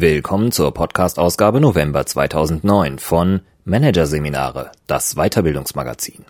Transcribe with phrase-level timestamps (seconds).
[0.00, 6.24] Willkommen zur Podcast-Ausgabe November 2009 von Managerseminare, das Weiterbildungsmagazin.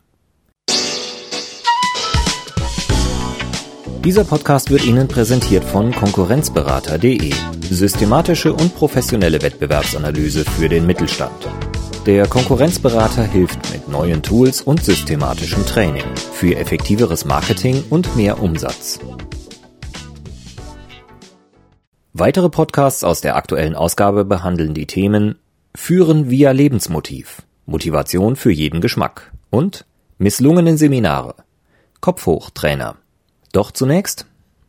[4.02, 7.30] Dieser Podcast wird Ihnen präsentiert von Konkurrenzberater.de,
[7.68, 11.46] systematische und professionelle Wettbewerbsanalyse für den Mittelstand.
[12.06, 18.98] Der Konkurrenzberater hilft mit neuen Tools und systematischem Training für effektiveres Marketing und mehr Umsatz.
[22.20, 25.36] Weitere Podcasts aus der aktuellen Ausgabe behandeln die Themen
[25.72, 29.84] Führen via Lebensmotiv, Motivation für jeden Geschmack und
[30.18, 31.36] Misslungenen Seminare,
[32.00, 32.96] Kopf hoch Trainer.
[33.52, 34.26] Doch zunächst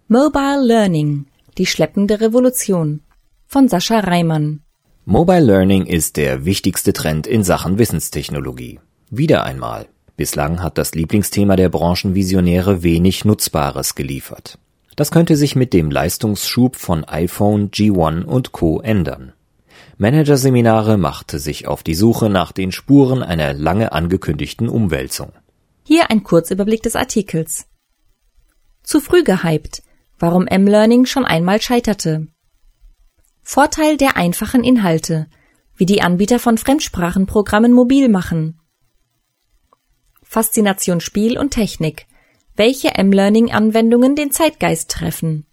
[0.09, 1.25] Mobile Learning,
[1.57, 3.01] die schleppende Revolution
[3.47, 4.61] von Sascha Reimann.
[5.05, 8.79] Mobile Learning ist der wichtigste Trend in Sachen Wissenstechnologie.
[9.09, 9.87] Wieder einmal.
[10.17, 14.59] Bislang hat das Lieblingsthema der Branchenvisionäre wenig Nutzbares geliefert.
[14.99, 18.81] Das könnte sich mit dem Leistungsschub von iPhone, G1 und Co.
[18.81, 19.31] ändern.
[19.97, 25.31] Managerseminare machte sich auf die Suche nach den Spuren einer lange angekündigten Umwälzung.
[25.85, 27.65] Hier ein Kurzüberblick des Artikels.
[28.83, 29.83] Zu früh gehypt,
[30.17, 32.27] warum M-Learning schon einmal scheiterte.
[33.41, 35.27] Vorteil der einfachen Inhalte,
[35.77, 38.59] wie die Anbieter von Fremdsprachenprogrammen mobil machen.
[40.23, 42.05] Faszination Spiel und Technik,
[42.59, 45.45] welche M-Learning-Anwendungen den Zeitgeist treffen.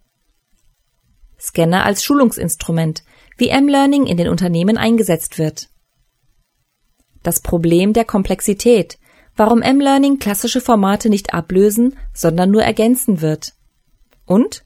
[1.39, 3.05] Scanner als Schulungsinstrument,
[3.37, 5.69] wie M-Learning in den Unternehmen eingesetzt wird.
[7.23, 8.99] Das Problem der Komplexität,
[9.37, 13.53] warum M-Learning klassische Formate nicht ablösen, sondern nur ergänzen wird.
[14.25, 14.65] Und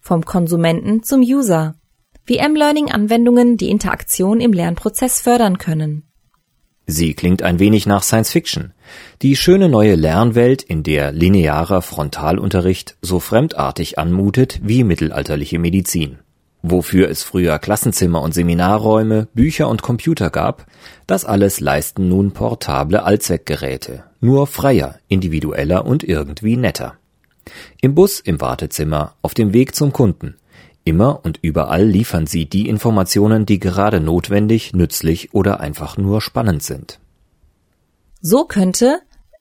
[0.00, 1.76] vom Konsumenten zum User,
[2.24, 6.09] wie M-Learning-Anwendungen die Interaktion im Lernprozess fördern können.
[6.90, 8.72] Sie klingt ein wenig nach Science Fiction.
[9.22, 16.18] Die schöne neue Lernwelt, in der linearer Frontalunterricht so fremdartig anmutet wie mittelalterliche Medizin.
[16.62, 20.66] Wofür es früher Klassenzimmer und Seminarräume, Bücher und Computer gab,
[21.06, 26.94] das alles leisten nun portable Allzweckgeräte, nur freier, individueller und irgendwie netter.
[27.80, 30.36] Im Bus, im Wartezimmer, auf dem Weg zum Kunden,
[30.90, 36.64] Immer und überall liefern sie die Informationen, die gerade notwendig, nützlich oder einfach nur spannend
[36.64, 36.98] sind.
[38.20, 38.98] So könnte,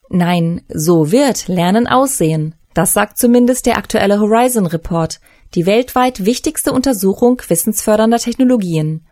[0.10, 2.54] nein, so wird Lernen aussehen.
[2.76, 5.22] Das sagt zumindest der aktuelle Horizon Report,
[5.56, 9.08] die weltweit wichtigste Untersuchung wissensfördernder Technologien.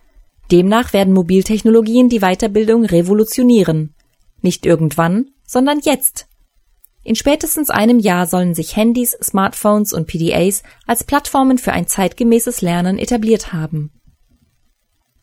[0.52, 3.96] Demnach werden Mobiltechnologien die Weiterbildung revolutionieren.
[4.44, 6.28] Nicht irgendwann, sondern jetzt.
[7.08, 12.62] In spätestens einem Jahr sollen sich Handys, Smartphones und PDAs als Plattformen für ein zeitgemäßes
[12.62, 13.92] Lernen etabliert haben.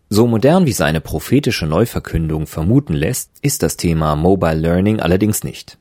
[0.09, 5.77] So modern wie seine prophetische Neuverkündung vermuten lässt, ist das Thema Mobile Learning allerdings nicht.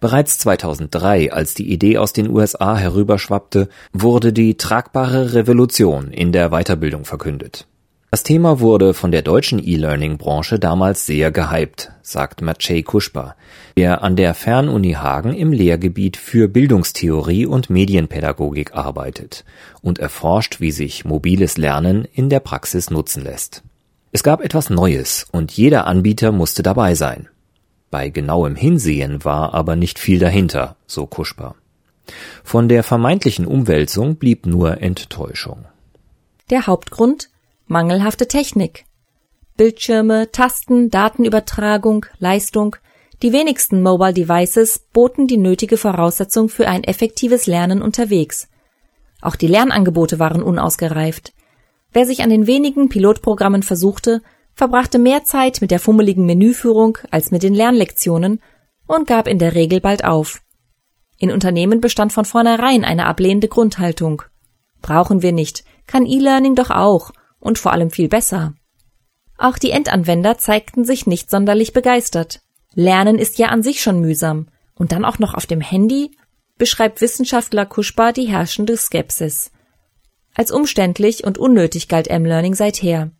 [0.00, 6.48] Bereits 2003, als die Idee aus den USA herüberschwappte, wurde die tragbare Revolution in der
[6.48, 7.66] Weiterbildung verkündet.
[8.10, 13.34] Das Thema wurde von der deutschen E-Learning-Branche damals sehr gehypt, sagt Maciej Kuschba,
[13.76, 19.44] der an der Fernuni Hagen im Lehrgebiet für Bildungstheorie und Medienpädagogik arbeitet
[19.82, 23.64] und erforscht, wie sich mobiles Lernen in der Praxis nutzen lässt.
[24.12, 27.28] Es gab etwas Neues und jeder Anbieter musste dabei sein.
[27.90, 31.56] Bei genauem Hinsehen war aber nicht viel dahinter, so Kuschba.
[32.44, 35.64] Von der vermeintlichen Umwälzung blieb nur Enttäuschung.
[36.50, 37.30] Der Hauptgrund
[37.66, 38.84] mangelhafte Technik.
[39.56, 42.76] Bildschirme, Tasten, Datenübertragung, Leistung.
[43.22, 48.48] Die wenigsten Mobile Devices boten die nötige Voraussetzung für ein effektives Lernen unterwegs.
[49.20, 51.32] Auch die Lernangebote waren unausgereift.
[51.92, 54.22] Wer sich an den wenigen Pilotprogrammen versuchte,
[54.52, 58.40] verbrachte mehr Zeit mit der fummeligen Menüführung als mit den Lernlektionen
[58.86, 60.42] und gab in der Regel bald auf.
[61.18, 64.22] In Unternehmen bestand von vornherein eine ablehnende Grundhaltung.
[64.82, 68.54] Brauchen wir nicht, kann E-Learning doch auch und vor allem viel besser.
[69.38, 72.40] Auch die Endanwender zeigten sich nicht sonderlich begeistert.
[72.74, 74.48] Lernen ist ja an sich schon mühsam.
[74.74, 76.10] Und dann auch noch auf dem Handy?
[76.58, 79.50] beschreibt Wissenschaftler Kuschba die herrschende Skepsis.
[80.34, 83.10] Als umständlich und unnötig galt M-Learning seither.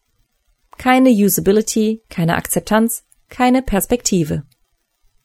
[0.79, 4.43] Keine Usability, keine Akzeptanz, keine Perspektive.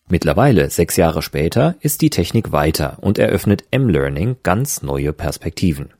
[0.08, 5.94] Mittlerweile, sechs Jahre später, ist die Technik weiter und eröffnet M-Learning ganz neue Perspektiven.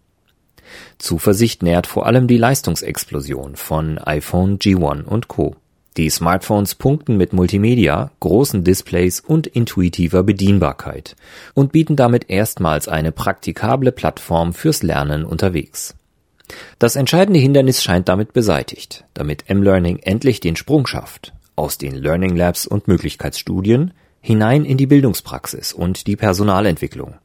[0.98, 5.56] Zuversicht nährt vor allem die Leistungsexplosion von iPhone, G1 und Co.
[5.98, 11.16] Die Smartphones punkten mit Multimedia, großen Displays und intuitiver Bedienbarkeit
[11.54, 15.96] und bieten damit erstmals eine praktikable Plattform fürs Lernen unterwegs.
[16.80, 22.36] Das entscheidende Hindernis scheint damit beseitigt, damit M-Learning endlich den Sprung schafft aus den Learning
[22.36, 27.16] Labs und Möglichkeitsstudien hinein in die Bildungspraxis und die Personalentwicklung.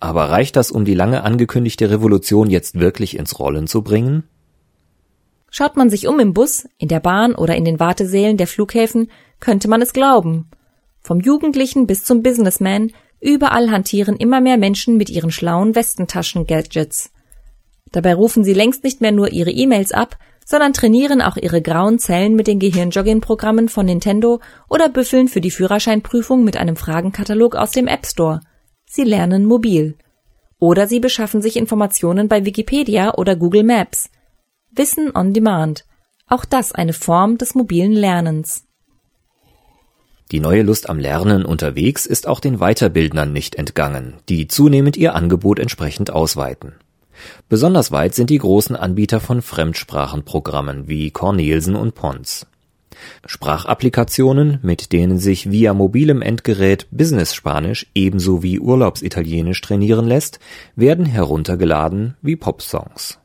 [0.00, 4.24] Aber reicht das, um die lange angekündigte Revolution jetzt wirklich ins Rollen zu bringen?
[5.50, 9.10] Schaut man sich um im Bus, in der Bahn oder in den Wartesälen der Flughäfen,
[9.40, 10.50] könnte man es glauben.
[11.00, 12.90] Vom Jugendlichen bis zum Businessman,
[13.20, 17.10] überall hantieren immer mehr Menschen mit ihren schlauen Westentaschen-Gadgets.
[17.92, 21.98] Dabei rufen sie längst nicht mehr nur ihre E-Mails ab, sondern trainieren auch ihre grauen
[21.98, 27.70] Zellen mit den Gehirnjogging-Programmen von Nintendo oder büffeln für die Führerscheinprüfung mit einem Fragenkatalog aus
[27.70, 28.40] dem App Store.
[28.96, 29.96] Sie lernen mobil.
[30.60, 34.08] Oder sie beschaffen sich Informationen bei Wikipedia oder Google Maps.
[34.70, 35.84] Wissen on Demand.
[36.28, 38.62] Auch das eine Form des mobilen Lernens.
[40.30, 45.16] Die neue Lust am Lernen unterwegs ist auch den Weiterbildnern nicht entgangen, die zunehmend ihr
[45.16, 46.74] Angebot entsprechend ausweiten.
[47.48, 52.46] Besonders weit sind die großen Anbieter von Fremdsprachenprogrammen wie Cornelsen und Pons.
[53.26, 60.40] Sprachapplikationen, mit denen sich via mobilem Endgerät Business-Spanisch ebenso wie Urlaubsitalienisch trainieren lässt,
[60.76, 63.18] werden heruntergeladen wie Popsongs.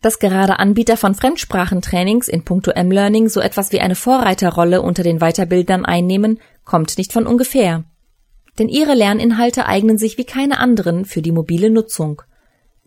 [0.00, 5.18] Dass gerade Anbieter von Fremdsprachentrainings in puncto M-Learning so etwas wie eine Vorreiterrolle unter den
[5.18, 7.84] Weiterbildern einnehmen, kommt nicht von ungefähr.
[8.58, 12.22] Denn ihre Lerninhalte eignen sich wie keine anderen für die mobile Nutzung.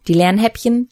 [0.08, 0.90] Die Lernhäppchen,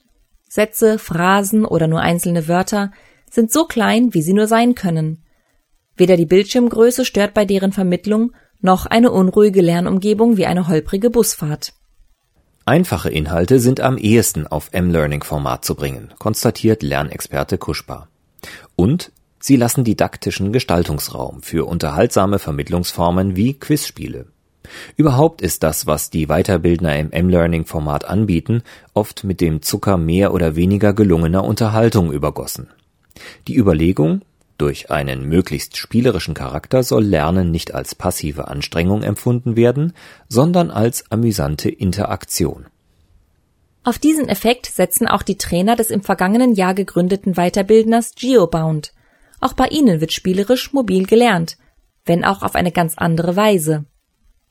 [0.47, 2.91] Sätze, Phrasen oder nur einzelne Wörter
[3.33, 5.23] sind so klein, wie sie nur sein können.
[5.95, 8.31] Weder die Bildschirmgröße stört bei deren Vermittlung,
[8.61, 11.73] noch eine unruhige Lernumgebung wie eine holprige Busfahrt.
[12.65, 18.09] Einfache Inhalte sind am ehesten auf M-Learning-Format zu bringen, konstatiert Lernexperte Kuschbar.
[18.75, 24.27] Und sie lassen didaktischen Gestaltungsraum für unterhaltsame Vermittlungsformen wie Quizspiele.
[24.95, 28.61] Überhaupt ist das, was die Weiterbildner im M-Learning-Format anbieten,
[28.93, 32.67] oft mit dem Zucker mehr oder weniger gelungener Unterhaltung übergossen.
[33.47, 34.21] Die Überlegung,
[34.57, 39.93] durch einen möglichst spielerischen Charakter soll Lernen nicht als passive Anstrengung empfunden werden,
[40.27, 42.65] sondern als amüsante Interaktion.
[43.83, 48.91] Auf diesen Effekt setzen auch die Trainer des im vergangenen Jahr gegründeten Weiterbildners GeoBound.
[49.39, 51.57] Auch bei ihnen wird spielerisch mobil gelernt,
[52.05, 53.85] wenn auch auf eine ganz andere Weise.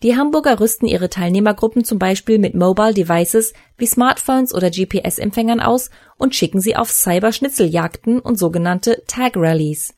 [0.03, 5.91] Die Hamburger rüsten ihre Teilnehmergruppen zum Beispiel mit Mobile Devices wie Smartphones oder GPS-Empfängern aus
[6.17, 9.95] und schicken sie auf Cyber-Schnitzeljagden und sogenannte Tag-Rallies.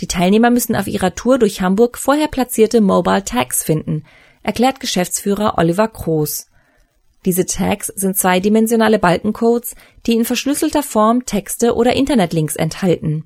[0.00, 4.04] Die Teilnehmer müssen auf ihrer Tour durch Hamburg vorher platzierte Mobile Tags finden,
[4.44, 6.46] erklärt Geschäftsführer Oliver Kroos.
[7.24, 9.74] Diese Tags sind zweidimensionale Balkencodes,
[10.06, 13.24] die in verschlüsselter Form Texte oder Internetlinks enthalten.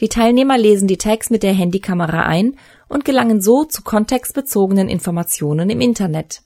[0.00, 2.56] Die Teilnehmer lesen die Tags mit der Handykamera ein
[2.88, 6.42] und gelangen so zu kontextbezogenen Informationen im Internet.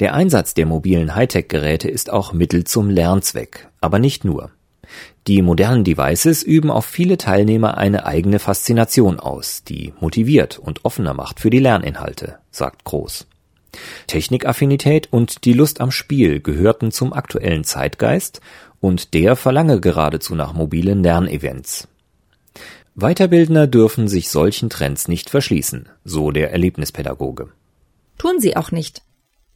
[0.00, 4.50] Der Einsatz der mobilen Hightech-Geräte ist auch Mittel zum Lernzweck, aber nicht nur.
[5.26, 11.14] Die modernen Devices üben auf viele Teilnehmer eine eigene Faszination aus, die motiviert und offener
[11.14, 13.26] macht für die Lerninhalte, sagt Groß.
[14.06, 18.40] Technikaffinität und die Lust am Spiel gehörten zum aktuellen Zeitgeist
[18.80, 21.88] und der verlange geradezu nach mobilen Lernevents.
[22.96, 27.48] Weiterbildner dürfen sich solchen Trends nicht verschließen, so der Erlebnispädagoge.
[28.18, 29.02] Tun sie auch nicht.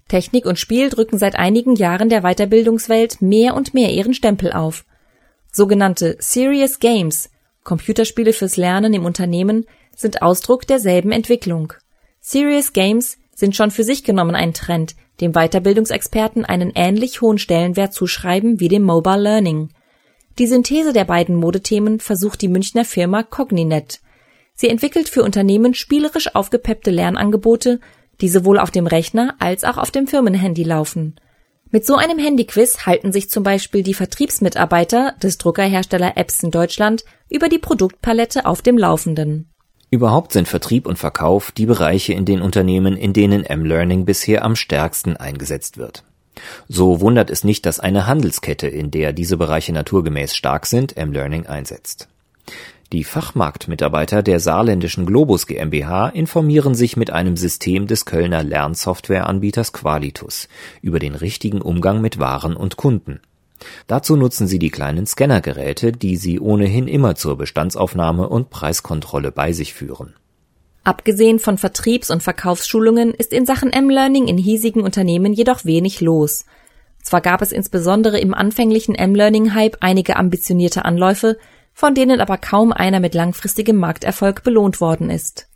[0.09, 4.85] Technik und Spiel drücken seit einigen Jahren der Weiterbildungswelt mehr und mehr ihren Stempel auf.
[5.53, 7.31] Sogenannte Serious Games,
[7.63, 11.75] Computerspiele fürs Lernen im Unternehmen, sind Ausdruck derselben Entwicklung.
[12.21, 17.93] Serious Games sind schon für sich genommen ein Trend, dem Weiterbildungsexperten einen ähnlich hohen Stellenwert
[17.93, 19.69] zuschreiben wie dem Mobile Learning.
[20.39, 24.01] Die Synthese der beiden Modethemen versucht die Münchner Firma Cogninet.
[24.55, 27.81] Sie entwickelt für Unternehmen spielerisch aufgepeppte Lernangebote,
[28.21, 31.17] die sowohl auf dem Rechner als auch auf dem Firmenhandy laufen.
[31.71, 37.49] Mit so einem Handyquiz halten sich zum Beispiel die Vertriebsmitarbeiter des Druckerhersteller Epson Deutschland über
[37.49, 39.51] die Produktpalette auf dem Laufenden.
[39.91, 44.55] Überhaupt sind Vertrieb und Verkauf die Bereiche in den Unternehmen, in denen M-Learning bisher am
[44.55, 46.05] stärksten eingesetzt wird.
[46.69, 51.47] So wundert es nicht, dass eine Handelskette, in der diese Bereiche naturgemäß stark sind, M-Learning
[51.47, 52.09] einsetzt.
[52.93, 60.49] Die Fachmarktmitarbeiter der saarländischen Globus GmbH informieren sich mit einem System des Kölner Lernsoftwareanbieters Qualitus
[60.81, 63.21] über den richtigen Umgang mit Waren und Kunden.
[63.89, 69.53] Dazu nutzen sie die kleinen Scannergeräte, die sie ohnehin immer zur Bestandsaufnahme und Preiskontrolle bei
[69.53, 70.15] sich führen.
[70.89, 76.47] Abgesehen von Vertriebs- und Verkaufsschulungen ist in Sachen M-Learning in hiesigen Unternehmen jedoch wenig los.
[77.03, 81.37] Zwar gab es insbesondere im anfänglichen M-Learning-Hype einige ambitionierte Anläufe,
[81.75, 85.51] von denen aber kaum einer mit langfristigem Markterfolg belohnt worden ist.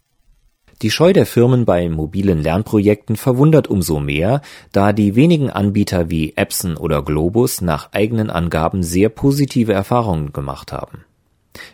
[0.82, 6.34] Die Scheu der Firmen bei mobilen Lernprojekten verwundert umso mehr, da die wenigen Anbieter wie
[6.36, 11.06] Epson oder Globus nach eigenen Angaben sehr positive Erfahrungen gemacht haben.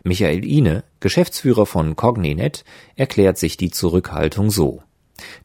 [0.03, 2.65] Michael Ine, Geschäftsführer von Cogninet,
[2.97, 4.83] erklärt sich die Zurückhaltung so.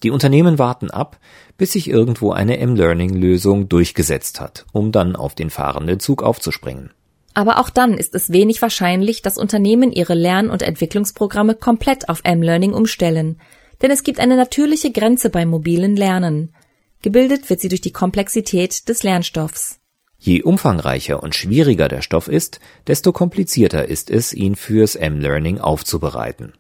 [0.04, 1.20] Die Unternehmen warten ab,
[1.58, 6.92] bis sich irgendwo eine M-Learning-Lösung durchgesetzt hat, um dann auf den fahrenden Zug aufzuspringen.
[7.34, 12.22] Aber auch dann ist es wenig wahrscheinlich, dass Unternehmen ihre Lern- und Entwicklungsprogramme komplett auf
[12.24, 13.40] M-Learning umstellen,
[13.82, 16.54] denn es gibt eine natürliche Grenze beim mobilen Lernen.
[17.02, 19.80] Gebildet wird sie durch die Komplexität des Lernstoffs.
[20.26, 26.54] Je umfangreicher und schwieriger der Stoff ist, desto komplizierter ist es, ihn fürs M-Learning aufzubereiten,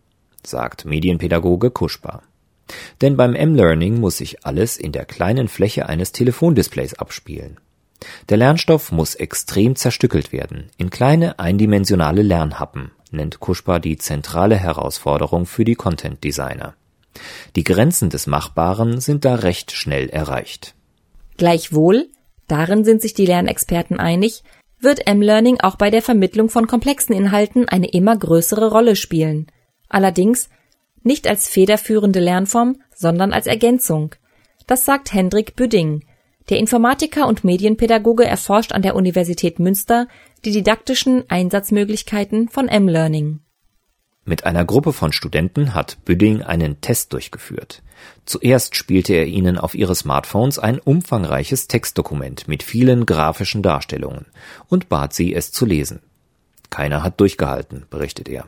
[0.45, 2.23] sagt Medienpädagoge Kuschbar.
[2.99, 7.57] Denn beim M-Learning muss sich alles in der kleinen Fläche eines Telefondisplays abspielen.
[8.27, 15.45] Der Lernstoff muss extrem zerstückelt werden, in kleine eindimensionale Lernhappen, nennt Kuschbar die zentrale Herausforderung
[15.45, 16.73] für die Content Designer.
[17.55, 20.75] Die Grenzen des Machbaren sind da recht schnell erreicht.
[21.37, 22.09] Gleichwohl,
[22.53, 24.43] darin sind sich die Lernexperten einig,
[24.79, 29.47] wird M-Learning auch bei der Vermittlung von komplexen Inhalten eine immer größere Rolle spielen.
[29.89, 30.49] Allerdings
[31.01, 34.13] nicht als federführende Lernform, sondern als Ergänzung.
[34.67, 36.05] Das sagt Hendrik Büdding.
[36.49, 40.07] Der Informatiker und Medienpädagoge erforscht an der Universität Münster
[40.45, 43.39] die didaktischen Einsatzmöglichkeiten von M-Learning.
[44.25, 47.81] Mit einer Gruppe von Studenten hat Büdding einen Test durchgeführt.
[48.25, 54.25] Zuerst spielte er ihnen auf ihre Smartphones ein umfangreiches Textdokument mit vielen grafischen Darstellungen
[54.69, 55.99] und bat sie, es zu lesen.
[56.69, 58.45] Keiner hat durchgehalten, berichtet er.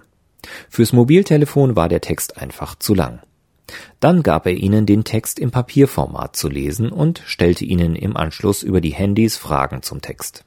[0.69, 3.19] Fürs Mobiltelefon war der Text einfach zu lang.
[3.99, 8.63] Dann gab er ihnen den Text im Papierformat zu lesen und stellte ihnen im Anschluss
[8.63, 10.44] über die Handys Fragen zum Text.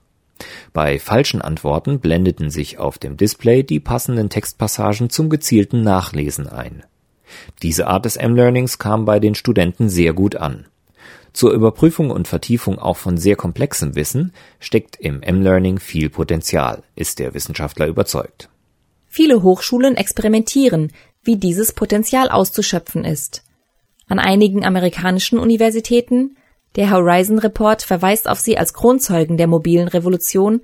[0.72, 6.84] Bei falschen Antworten blendeten sich auf dem Display die passenden Textpassagen zum gezielten Nachlesen ein.
[7.62, 10.66] Diese Art des M-Learnings kam bei den Studenten sehr gut an.
[11.32, 17.18] Zur Überprüfung und Vertiefung auch von sehr komplexem Wissen steckt im M-Learning viel Potenzial, ist
[17.18, 18.48] der Wissenschaftler überzeugt.
[19.06, 20.92] Viele Hochschulen experimentieren,
[21.22, 23.44] wie dieses Potenzial auszuschöpfen ist.
[24.08, 26.36] An einigen amerikanischen Universitäten
[26.76, 30.60] der Horizon Report verweist auf sie als Kronzeugen der mobilen Revolution,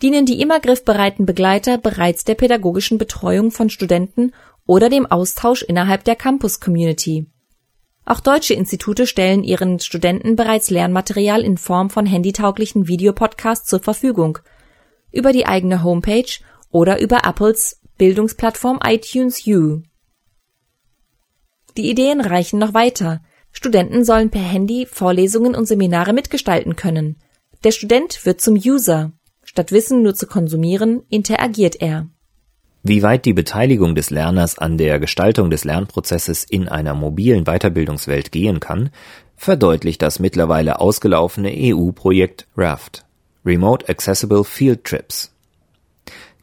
[0.00, 4.32] dienen die immer griffbereiten Begleiter bereits der pädagogischen Betreuung von Studenten
[4.66, 7.26] oder dem Austausch innerhalb der Campus-Community.
[8.04, 14.38] Auch deutsche Institute stellen ihren Studenten bereits Lernmaterial in Form von handytauglichen Videopodcasts zur Verfügung,
[15.12, 16.38] über die eigene Homepage
[16.70, 19.82] oder über Apples Bildungsplattform iTunes U.
[21.76, 23.22] Die Ideen reichen noch weiter.
[23.52, 27.16] Studenten sollen per Handy Vorlesungen und Seminare mitgestalten können.
[27.64, 29.12] Der Student wird zum User.
[29.44, 32.08] Statt Wissen nur zu konsumieren, interagiert er.
[32.82, 38.32] Wie weit die Beteiligung des Lerners an der Gestaltung des Lernprozesses in einer mobilen Weiterbildungswelt
[38.32, 38.90] gehen kann,
[39.36, 43.04] verdeutlicht das mittlerweile ausgelaufene EU-Projekt RAFT
[43.44, 45.32] Remote Accessible Field Trips.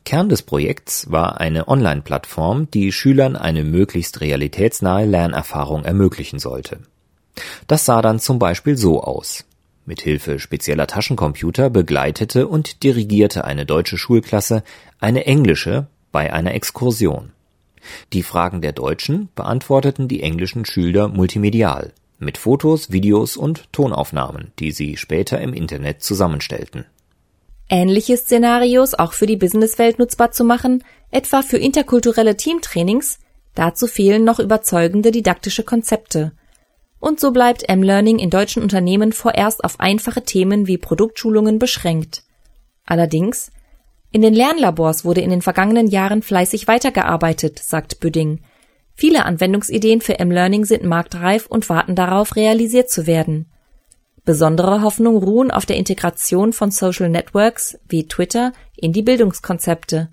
[0.06, 6.80] Kern des Projekts war eine Online-Plattform, die Schülern eine möglichst realitätsnahe Lernerfahrung ermöglichen sollte
[7.68, 9.46] das sah dann zum Beispiel so aus.
[9.86, 14.64] Mithilfe spezieller Taschencomputer begleitete und dirigierte eine deutsche Schulklasse
[15.00, 17.32] eine englische bei einer Exkursion.
[18.14, 24.72] Die Fragen der Deutschen beantworteten die englischen Schüler multimedial mit Fotos, Videos und Tonaufnahmen, die
[24.72, 26.86] sie später im Internet zusammenstellten.
[27.70, 33.20] Ähnliche Szenarios auch für die Businesswelt nutzbar zu machen, etwa für interkulturelle Teamtrainings,
[33.56, 36.34] dazu fehlen noch überzeugende didaktische Konzepte.
[37.00, 42.24] Und so bleibt M-Learning in deutschen Unternehmen vorerst auf einfache Themen wie Produktschulungen beschränkt.
[42.86, 43.52] Allerdings,
[44.12, 48.42] in den Lernlabors wurde in den vergangenen Jahren fleißig weitergearbeitet, sagt Büdding.
[48.96, 53.46] Viele Anwendungsideen für M-Learning sind marktreif und warten darauf, realisiert zu werden.
[54.26, 60.10] Besondere Hoffnung ruhen auf der Integration von Social Networks wie Twitter in die Bildungskonzepte.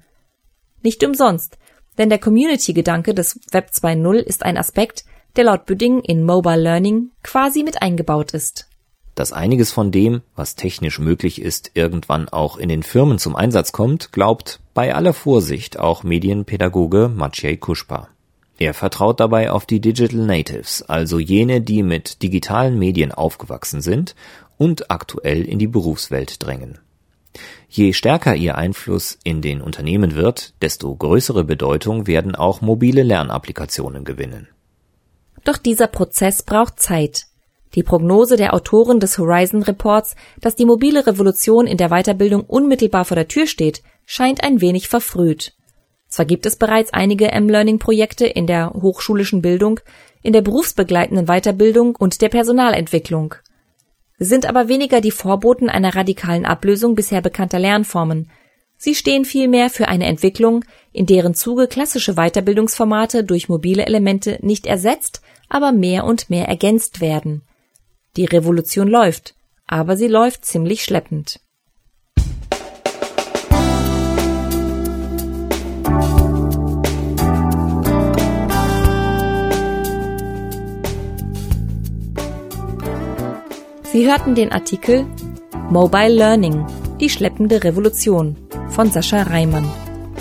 [0.82, 1.58] Nicht umsonst,
[1.98, 5.04] denn der Community-Gedanke des Web 2.0 ist ein Aspekt,
[5.36, 8.68] der laut Büdding in Mobile Learning quasi mit eingebaut ist.
[9.14, 13.72] Dass einiges von dem, was technisch möglich ist, irgendwann auch in den Firmen zum Einsatz
[13.72, 18.08] kommt, glaubt bei aller Vorsicht auch Medienpädagoge Maciej Kuschpa.
[18.58, 24.14] Er vertraut dabei auf die Digital Natives, also jene, die mit digitalen Medien aufgewachsen sind
[24.56, 26.78] und aktuell in die Berufswelt drängen.
[27.68, 34.04] Je stärker ihr Einfluss in den Unternehmen wird, desto größere Bedeutung werden auch mobile Lernapplikationen
[34.04, 34.48] gewinnen.
[35.46, 37.26] Doch dieser Prozess braucht Zeit.
[37.76, 43.04] Die Prognose der Autoren des Horizon Reports, dass die mobile Revolution in der Weiterbildung unmittelbar
[43.04, 45.54] vor der Tür steht, scheint ein wenig verfrüht.
[46.08, 49.78] Zwar gibt es bereits einige M-Learning-Projekte in der hochschulischen Bildung,
[50.20, 53.36] in der berufsbegleitenden Weiterbildung und der Personalentwicklung.
[54.18, 58.30] Sind aber weniger die Vorboten einer radikalen Ablösung bisher bekannter Lernformen.
[58.78, 64.66] Sie stehen vielmehr für eine Entwicklung, in deren Zuge klassische Weiterbildungsformate durch mobile Elemente nicht
[64.66, 67.42] ersetzt, aber mehr und mehr ergänzt werden.
[68.16, 69.34] Die Revolution läuft,
[69.66, 71.40] aber sie läuft ziemlich schleppend.
[83.92, 85.06] Sie hörten den Artikel
[85.70, 86.66] Mobile Learning,
[87.00, 88.45] die schleppende Revolution
[88.76, 89.66] von Sascha Reimann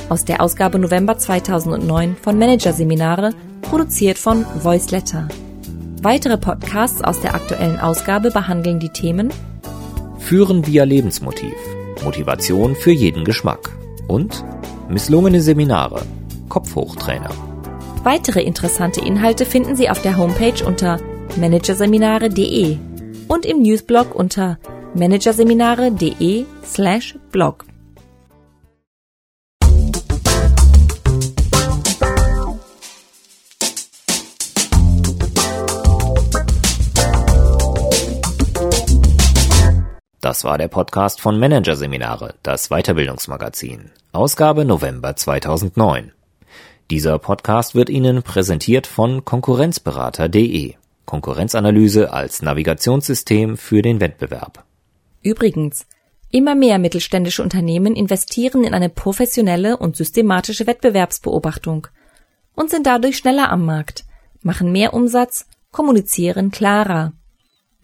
[0.08, 3.32] aus der Ausgabe November 2009 von Managerseminare,
[3.62, 5.28] produziert von Voiceletter.
[6.02, 9.30] Weitere Podcasts aus der aktuellen Ausgabe behandeln die Themen
[10.20, 11.54] Führen via Lebensmotiv,
[12.06, 13.76] Motivation für jeden Geschmack
[14.08, 14.46] und
[14.88, 16.04] misslungene Seminare,
[16.48, 17.32] Kopfhochtrainer.
[18.04, 21.02] Weitere interessante Inhalte finden Sie auf der Homepage unter
[21.36, 22.78] managerseminare.de
[23.28, 24.60] und im Newsblog unter
[24.94, 27.66] managerseminare.de slash blog.
[40.36, 46.12] Das war der Podcast von Managerseminare, das Weiterbildungsmagazin, Ausgabe November 2009.
[46.92, 50.74] Dieser Podcast wird Ihnen präsentiert von Konkurrenzberater.de.
[51.06, 54.65] Konkurrenzanalyse als Navigationssystem für den Wettbewerb.
[55.24, 55.88] Übrigens,
[56.32, 61.88] immer mehr mittelständische Unternehmen investieren in eine professionelle und systematische Wettbewerbsbeobachtung
[62.56, 64.04] und sind dadurch schneller am Markt,
[64.42, 67.13] machen mehr Umsatz, kommunizieren klarer.